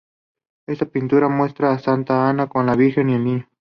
[0.67, 3.49] Esta pintura muestra a Santa Ana con la Virgen y el Niño.